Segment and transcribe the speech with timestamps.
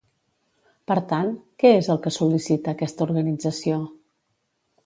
[0.91, 1.29] Per tant,
[1.63, 3.81] què és el que sol·licita aquesta organització?